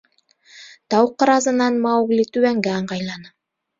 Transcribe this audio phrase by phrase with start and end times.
[0.93, 3.35] Тау ҡыразынан Маугли түбәнгә ыңғайланы.